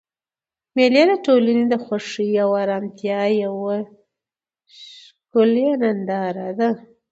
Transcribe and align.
مېلې 0.75 1.03
د 1.09 1.11
ټولنې 1.25 1.65
د 1.71 1.75
خوښۍ 1.85 2.29
او 2.43 2.49
ارامتیا 2.63 3.21
یوه 3.43 3.77
ښکلیه 4.75 5.71
ننداره 5.81 6.49
ده. 6.59 6.69